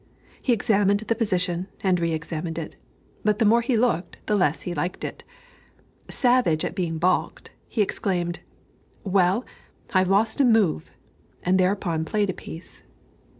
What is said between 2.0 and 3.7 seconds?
examined it; but, the more